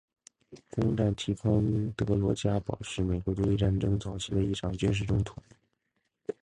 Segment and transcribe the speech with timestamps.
[0.71, 5.35] 攻占提康德罗加堡是美国独立战争早期的一场军事冲突。